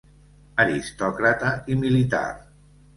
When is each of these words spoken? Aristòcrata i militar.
Aristòcrata 0.63 1.55
i 1.77 1.81
militar. 1.85 2.27